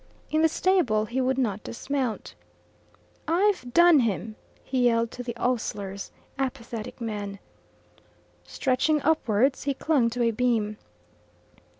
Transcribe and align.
In 0.31 0.41
the 0.41 0.49
stable 0.49 1.05
he 1.05 1.21
would 1.21 1.37
not 1.37 1.61
dismount. 1.63 2.33
"I've 3.27 3.71
done 3.71 3.99
him!" 3.99 4.35
he 4.63 4.85
yelled 4.85 5.11
to 5.11 5.21
the 5.21 5.35
ostlers 5.35 6.09
apathetic 6.39 6.99
men. 6.99 7.37
Stretching 8.43 8.99
upwards, 9.03 9.61
he 9.65 9.75
clung 9.75 10.09
to 10.09 10.23
a 10.23 10.31
beam. 10.31 10.79